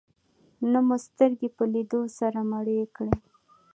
نه 0.71 0.79
مو 0.87 0.95
سترګې 1.07 1.49
په 1.57 1.63
لیدو 1.73 2.01
سره 2.17 2.39
مړې 2.51 2.79
کړې. 2.95 3.15